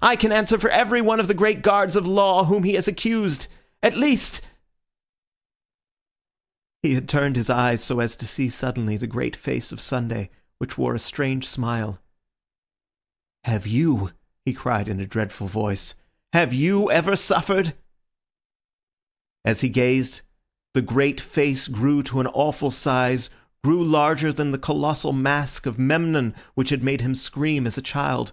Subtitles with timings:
[0.00, 2.88] I can answer for every one of the great guards of Law whom he has
[2.88, 3.48] accused.
[3.82, 4.40] At least—"
[6.82, 10.30] He had turned his eyes so as to see suddenly the great face of Sunday,
[10.56, 11.98] which wore a strange smile.
[13.44, 14.12] "Have you,"
[14.46, 15.92] he cried in a dreadful voice,
[16.32, 17.74] "have you ever suffered?"
[19.44, 20.22] As he gazed,
[20.72, 23.28] the great face grew to an awful size,
[23.62, 27.82] grew larger than the colossal mask of Memnon, which had made him scream as a
[27.82, 28.32] child.